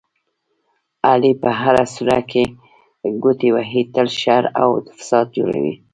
[1.09, 2.43] علي په هره سوړه کې
[3.23, 5.75] ګوتې وهي، تل شر او فساد جوړوي.